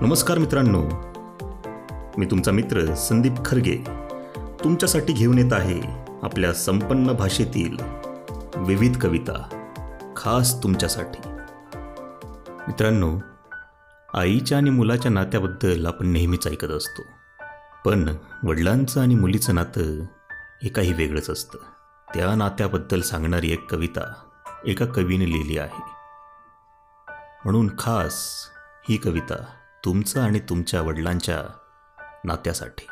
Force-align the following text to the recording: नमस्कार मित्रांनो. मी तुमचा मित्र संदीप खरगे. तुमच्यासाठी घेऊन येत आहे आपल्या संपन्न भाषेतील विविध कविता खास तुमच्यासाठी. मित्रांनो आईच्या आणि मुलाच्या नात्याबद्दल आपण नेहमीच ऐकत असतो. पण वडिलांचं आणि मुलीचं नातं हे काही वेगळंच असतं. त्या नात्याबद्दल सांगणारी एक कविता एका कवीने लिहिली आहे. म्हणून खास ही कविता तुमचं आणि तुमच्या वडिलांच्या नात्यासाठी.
नमस्कार 0.00 0.38
मित्रांनो. 0.38 0.82
मी 2.18 2.26
तुमचा 2.26 2.52
मित्र 2.52 2.94
संदीप 2.94 3.32
खरगे. 3.44 3.76
तुमच्यासाठी 4.64 5.12
घेऊन 5.12 5.38
येत 5.38 5.52
आहे 5.52 5.80
आपल्या 6.22 6.52
संपन्न 6.52 7.12
भाषेतील 7.12 7.76
विविध 8.56 8.98
कविता 9.00 9.64
खास 10.16 10.62
तुमच्यासाठी. 10.62 11.28
मित्रांनो 12.68 13.18
आईच्या 14.14 14.58
आणि 14.58 14.70
मुलाच्या 14.70 15.10
नात्याबद्दल 15.10 15.86
आपण 15.86 16.08
नेहमीच 16.08 16.46
ऐकत 16.46 16.70
असतो. 16.70 17.02
पण 17.84 18.16
वडिलांचं 18.42 19.00
आणि 19.00 19.14
मुलीचं 19.14 19.54
नातं 19.54 20.00
हे 20.62 20.68
काही 20.68 20.92
वेगळंच 20.92 21.30
असतं. 21.30 21.58
त्या 22.14 22.34
नात्याबद्दल 22.34 23.00
सांगणारी 23.00 23.52
एक 23.52 23.70
कविता 23.70 24.14
एका 24.66 24.86
कवीने 24.86 25.32
लिहिली 25.32 25.58
आहे. 25.58 25.82
म्हणून 27.44 27.70
खास 27.78 28.24
ही 28.88 28.96
कविता 28.96 29.44
तुमचं 29.86 30.20
आणि 30.20 30.38
तुमच्या 30.38 30.82
वडिलांच्या 30.82 31.42
नात्यासाठी. 32.24 32.86